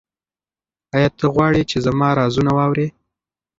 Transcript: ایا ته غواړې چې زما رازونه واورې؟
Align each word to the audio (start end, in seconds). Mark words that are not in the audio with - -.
ایا 0.95 1.09
ته 1.17 1.25
غواړې 1.33 1.61
چې 1.69 1.77
زما 1.85 2.09
رازونه 2.19 2.51
واورې؟ 2.57 2.87